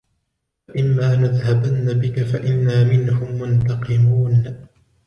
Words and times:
فَإِمَّا 0.67 1.15
نَذْهَبَنَّ 1.15 1.99
بِكَ 1.99 2.23
فَإِنَّا 2.23 2.83
مِنْهُمْ 2.83 3.35
مُنْتَقِمُونَ 3.39 4.57